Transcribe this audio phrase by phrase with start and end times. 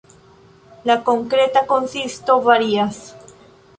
[0.91, 3.03] La konkreta konsisto varias.